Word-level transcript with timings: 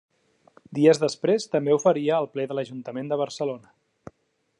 Dies 0.77 0.99
després 1.01 1.45
també 1.55 1.75
ho 1.75 1.79
faria 1.83 2.17
el 2.23 2.29
ple 2.37 2.47
de 2.53 2.57
l'Ajuntament 2.59 3.13
de 3.13 3.19
Barcelona. 3.25 3.75